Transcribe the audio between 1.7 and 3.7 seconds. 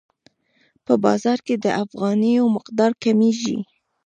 افغانیو مقدار کمیږي.